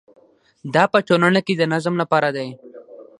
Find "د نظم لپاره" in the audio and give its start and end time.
1.57-2.29